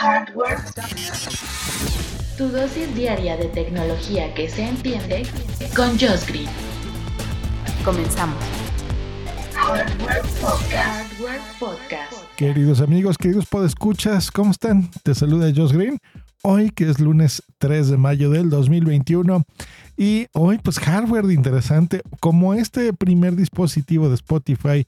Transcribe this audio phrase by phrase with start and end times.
[0.00, 0.58] Hardware.
[2.36, 5.26] Tu dosis diaria de tecnología que se entiende
[5.74, 6.46] con Josh Green.
[7.84, 8.38] Comenzamos.
[9.54, 10.72] Hardware Podcast.
[10.72, 12.12] Hardware Podcast.
[12.36, 14.88] Queridos amigos, queridos podescuchas, ¿cómo están?
[15.02, 15.98] Te saluda Josh Green.
[16.44, 19.42] Hoy que es lunes 3 de mayo del 2021
[19.96, 24.86] y hoy pues hardware interesante como este primer dispositivo de Spotify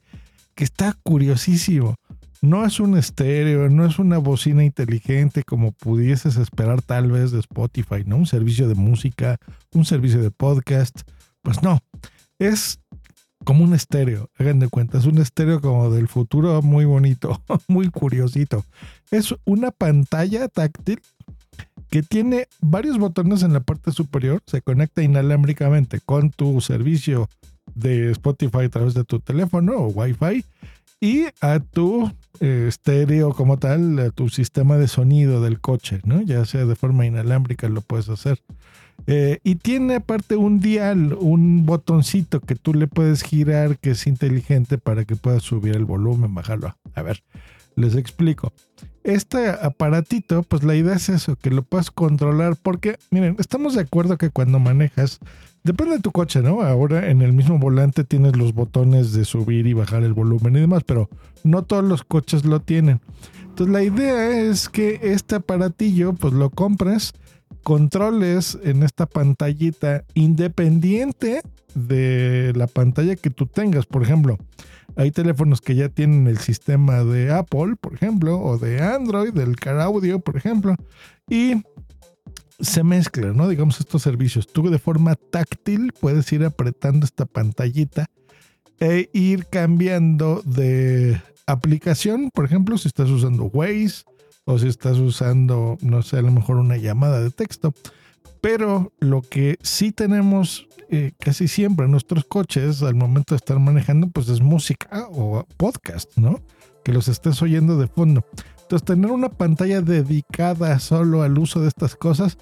[0.55, 1.95] que está curiosísimo.
[2.43, 7.39] No es un estéreo, no es una bocina inteligente como pudieses esperar tal vez de
[7.39, 8.17] Spotify, ¿no?
[8.17, 9.37] Un servicio de música,
[9.73, 11.01] un servicio de podcast.
[11.43, 11.79] Pues no,
[12.39, 12.79] es
[13.45, 17.89] como un estéreo, hagan de cuenta, es un estéreo como del futuro muy bonito, muy
[17.89, 18.65] curiosito.
[19.11, 20.99] Es una pantalla táctil
[21.91, 27.29] que tiene varios botones en la parte superior, se conecta inalámbricamente con tu servicio
[27.75, 30.43] de Spotify a través de tu teléfono o Wi-Fi
[31.01, 36.21] y a tu eh, estéreo como tal, a tu sistema de sonido del coche, ¿no?
[36.21, 38.39] Ya sea de forma inalámbrica lo puedes hacer.
[39.07, 44.05] Eh, y tiene aparte un dial, un botoncito que tú le puedes girar que es
[44.05, 46.77] inteligente para que puedas subir el volumen, bajarlo.
[46.93, 47.23] A ver,
[47.75, 48.53] les explico.
[49.03, 53.81] Este aparatito, pues la idea es eso, que lo puedas controlar porque, miren, estamos de
[53.81, 55.19] acuerdo que cuando manejas,
[55.63, 56.61] depende de tu coche, ¿no?
[56.61, 60.59] Ahora en el mismo volante tienes los botones de subir y bajar el volumen y
[60.59, 61.09] demás, pero
[61.43, 63.01] no todos los coches lo tienen.
[63.41, 67.13] Entonces la idea es que este aparatillo, pues lo compres,
[67.63, 71.41] controles en esta pantallita independiente
[71.75, 73.85] de la pantalla que tú tengas.
[73.85, 74.37] Por ejemplo,
[74.95, 79.55] hay teléfonos que ya tienen el sistema de Apple, por ejemplo, o de Android, del
[79.55, 80.75] Car Audio, por ejemplo,
[81.29, 81.63] y
[82.59, 83.47] se mezclan, ¿no?
[83.47, 84.47] Digamos estos servicios.
[84.47, 88.07] Tú de forma táctil puedes ir apretando esta pantallita
[88.79, 94.03] e ir cambiando de aplicación, por ejemplo, si estás usando Waze
[94.45, 97.73] o si estás usando, no sé, a lo mejor una llamada de texto.
[98.41, 103.57] Pero lo que sí tenemos eh, casi siempre en nuestros coches al momento de estar
[103.59, 106.41] manejando, pues es música o podcast, ¿no?
[106.83, 108.25] Que los estés oyendo de fondo.
[108.61, 112.37] Entonces, tener una pantalla dedicada solo al uso de estas cosas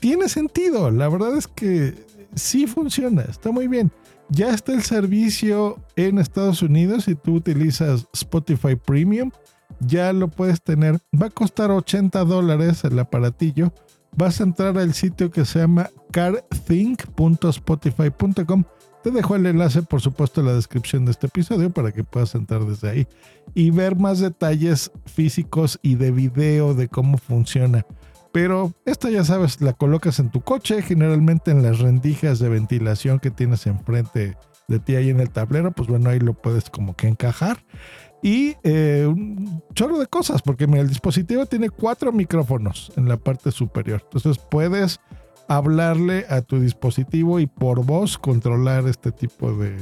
[0.00, 0.90] tiene sentido.
[0.90, 1.94] La verdad es que
[2.34, 3.92] sí funciona, está muy bien.
[4.30, 9.30] Ya está el servicio en Estados Unidos si tú utilizas Spotify Premium.
[9.78, 10.98] Ya lo puedes tener.
[11.20, 13.72] Va a costar 80 dólares el aparatillo
[14.16, 18.64] vas a entrar al sitio que se llama carthink.spotify.com.
[19.02, 22.36] Te dejo el enlace, por supuesto, en la descripción de este episodio para que puedas
[22.36, 23.08] entrar desde ahí
[23.52, 27.84] y ver más detalles físicos y de video de cómo funciona.
[28.32, 33.18] Pero esta ya sabes, la colocas en tu coche, generalmente en las rendijas de ventilación
[33.18, 34.36] que tienes enfrente
[34.68, 37.64] de ti ahí en el tablero, pues bueno, ahí lo puedes como que encajar
[38.22, 43.50] y eh, un chorro de cosas, porque el dispositivo tiene cuatro micrófonos en la parte
[43.50, 44.02] superior.
[44.04, 45.00] Entonces puedes
[45.48, 49.76] hablarle a tu dispositivo y por voz controlar este tipo de,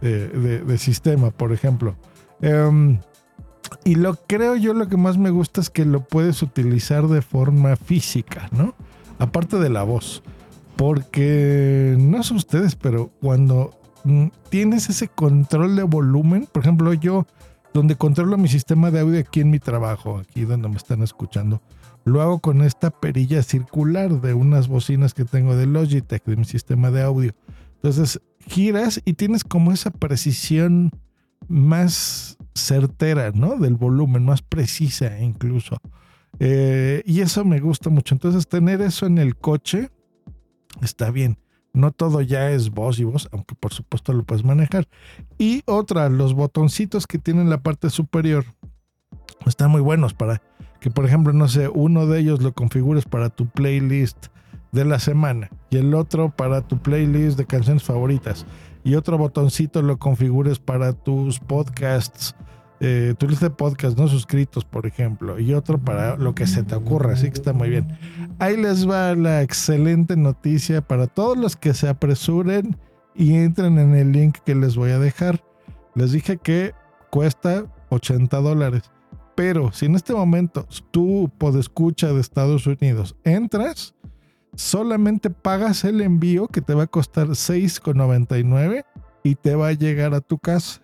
[0.00, 1.96] de, sistema, por ejemplo.
[2.42, 3.00] Em,
[3.84, 7.22] y lo creo yo lo que más me gusta es que lo puedes utilizar de
[7.22, 8.74] forma física, ¿no?
[9.18, 10.22] Aparte de la voz.
[10.76, 13.70] Porque no sé ustedes, pero cuando
[14.04, 17.26] mm, tienes ese control de volumen, por ejemplo, yo
[17.74, 21.60] donde controlo mi sistema de audio aquí en mi trabajo, aquí donde me están escuchando.
[22.04, 26.44] Lo hago con esta perilla circular de unas bocinas que tengo de Logitech, de mi
[26.44, 27.34] sistema de audio.
[27.74, 30.92] Entonces giras y tienes como esa precisión
[31.48, 33.56] más certera, ¿no?
[33.56, 35.76] Del volumen, más precisa incluso.
[36.38, 38.14] Eh, y eso me gusta mucho.
[38.14, 39.90] Entonces tener eso en el coche
[40.80, 41.38] está bien.
[41.74, 44.88] No todo ya es voz y voz, aunque por supuesto lo puedes manejar.
[45.36, 48.46] Y otra, los botoncitos que tienen la parte superior
[49.44, 50.40] están muy buenos para
[50.80, 54.28] que, por ejemplo, no sé, uno de ellos lo configures para tu playlist
[54.72, 58.46] de la semana y el otro para tu playlist de canciones favoritas
[58.82, 62.34] y otro botoncito lo configures para tus podcasts
[62.86, 66.74] eh, tu de podcast no suscritos, por ejemplo, y otro para lo que se te
[66.74, 67.88] ocurra, así que está muy bien.
[68.38, 72.76] Ahí les va la excelente noticia para todos los que se apresuren
[73.14, 75.42] y entren en el link que les voy a dejar.
[75.94, 76.74] Les dije que
[77.10, 78.82] cuesta 80 dólares,
[79.34, 83.94] Pero si en este momento tú, escucha de Estados Unidos, entras,
[84.54, 88.84] solamente pagas el envío que te va a costar 6,99
[89.24, 90.82] y te va a llegar a tu casa.